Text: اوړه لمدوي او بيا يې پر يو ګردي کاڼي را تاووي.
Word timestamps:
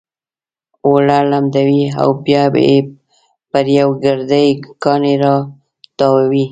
اوړه 0.85 1.19
لمدوي 1.31 1.83
او 2.01 2.09
بيا 2.25 2.43
يې 2.67 2.77
پر 3.51 3.65
يو 3.79 3.89
ګردي 4.03 4.47
کاڼي 4.83 5.15
را 5.23 5.35
تاووي. 5.97 6.39